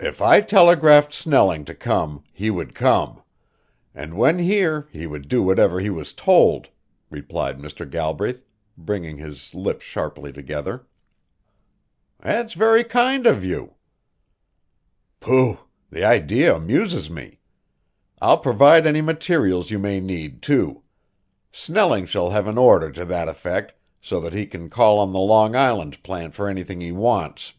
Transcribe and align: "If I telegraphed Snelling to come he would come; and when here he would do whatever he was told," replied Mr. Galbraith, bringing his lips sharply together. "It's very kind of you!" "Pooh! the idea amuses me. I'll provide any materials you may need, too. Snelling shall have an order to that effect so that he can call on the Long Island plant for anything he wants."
"If 0.00 0.20
I 0.20 0.40
telegraphed 0.40 1.14
Snelling 1.14 1.64
to 1.66 1.76
come 1.76 2.24
he 2.32 2.50
would 2.50 2.74
come; 2.74 3.22
and 3.94 4.14
when 4.16 4.40
here 4.40 4.88
he 4.90 5.06
would 5.06 5.28
do 5.28 5.44
whatever 5.44 5.78
he 5.78 5.90
was 5.90 6.12
told," 6.12 6.70
replied 7.08 7.60
Mr. 7.60 7.88
Galbraith, 7.88 8.44
bringing 8.76 9.18
his 9.18 9.54
lips 9.54 9.84
sharply 9.84 10.32
together. 10.32 10.88
"It's 12.24 12.54
very 12.54 12.82
kind 12.82 13.28
of 13.28 13.44
you!" 13.44 13.74
"Pooh! 15.20 15.60
the 15.88 16.02
idea 16.04 16.56
amuses 16.56 17.08
me. 17.08 17.38
I'll 18.20 18.38
provide 18.38 18.88
any 18.88 19.02
materials 19.02 19.70
you 19.70 19.78
may 19.78 20.00
need, 20.00 20.42
too. 20.42 20.82
Snelling 21.52 22.06
shall 22.06 22.30
have 22.30 22.48
an 22.48 22.58
order 22.58 22.90
to 22.90 23.04
that 23.04 23.28
effect 23.28 23.72
so 24.00 24.18
that 24.18 24.32
he 24.32 24.46
can 24.46 24.68
call 24.68 24.98
on 24.98 25.12
the 25.12 25.20
Long 25.20 25.54
Island 25.54 26.02
plant 26.02 26.34
for 26.34 26.48
anything 26.48 26.80
he 26.80 26.90
wants." 26.90 27.54